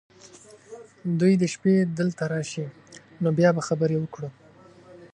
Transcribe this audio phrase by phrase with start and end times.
[1.19, 2.65] دوی دې شپې دلته راشي،
[3.23, 4.29] نو بیا به خبرې وکړو.